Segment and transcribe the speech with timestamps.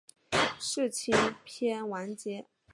[0.59, 1.13] 世青
[1.45, 2.47] 篇完结。